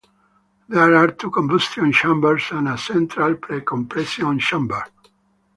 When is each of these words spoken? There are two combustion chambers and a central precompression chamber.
There 0.67 0.95
are 0.95 1.09
two 1.09 1.29
combustion 1.29 1.91
chambers 1.91 2.41
and 2.49 2.67
a 2.67 2.75
central 2.75 3.35
precompression 3.35 4.39
chamber. 4.39 4.83